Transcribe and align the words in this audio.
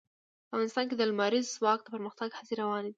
افغانستان 0.51 0.85
کې 0.87 0.95
د 0.97 1.01
لمریز 1.11 1.45
ځواک 1.55 1.79
د 1.83 1.87
پرمختګ 1.95 2.29
هڅې 2.37 2.53
روانې 2.61 2.83
دي. 2.89 2.89